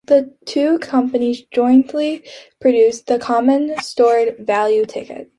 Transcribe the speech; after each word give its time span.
The 0.05 0.31
two 0.45 0.79
companies 0.79 1.43
jointly 1.51 2.23
produced 2.59 3.05
the 3.05 3.19
common 3.19 3.77
stored 3.83 4.35
value 4.39 4.83
ticket. 4.87 5.29